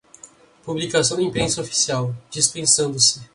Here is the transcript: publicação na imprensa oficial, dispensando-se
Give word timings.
publicação 0.65 1.17
na 1.17 1.21
imprensa 1.21 1.61
oficial, 1.61 2.15
dispensando-se 2.31 3.21